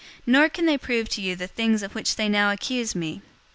[0.23, 3.21] 024:013 Nor can they prove to you the things of which they now accuse me.